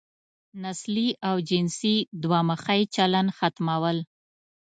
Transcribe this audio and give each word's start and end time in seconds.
نسلي 0.63 1.07
او 1.29 1.35
جنسي 1.49 1.95
دوه 2.21 2.39
مخی 2.49 2.81
چلن 2.95 3.27
ختمول. 3.37 3.97